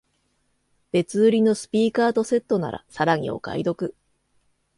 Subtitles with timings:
[0.91, 3.93] 別売りのスピーカーとセットならさらにお買い得